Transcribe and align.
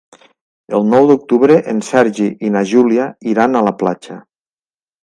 El 0.77 0.87
nou 0.93 1.09
d'octubre 1.11 1.57
en 1.75 1.83
Sergi 1.91 2.31
i 2.49 2.53
na 2.57 2.65
Júlia 2.73 3.07
iran 3.35 3.55
a 3.63 3.67
la 3.71 3.77
platja. 3.85 4.21